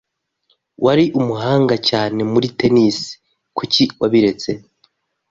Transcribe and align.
Wari 0.85 1.05
umuhanga 1.19 1.75
cyane 1.89 2.19
muri 2.31 2.47
tennis. 2.59 2.97
Kuki 3.57 3.83
wabiretse? 4.01 4.51